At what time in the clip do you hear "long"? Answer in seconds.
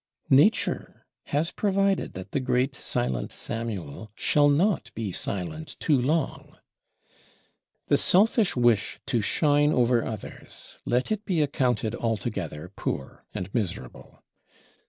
6.01-6.57